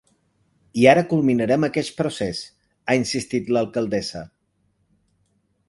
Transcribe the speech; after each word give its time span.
I 0.83 0.87
ara 0.93 1.03
culminarem 1.11 1.67
aqueix 1.67 1.91
procés, 1.99 2.41
ha 2.87 2.97
insistit 3.03 3.53
l’alcaldessa. 3.57 4.25